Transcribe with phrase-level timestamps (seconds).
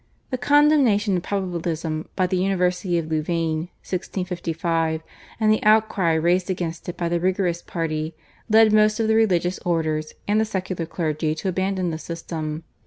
[0.31, 5.03] The condemnation of Probabilism by the University of Louvain (1655)
[5.39, 8.15] and the outcry raised against it by the Rigorist party
[8.49, 12.63] led most of the religious orders and the secular clergy to abandon the system.